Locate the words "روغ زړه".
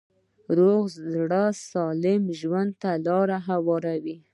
0.57-1.43